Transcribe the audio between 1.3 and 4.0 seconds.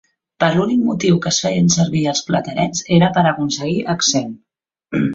es feien servir els platerets era per aconseguir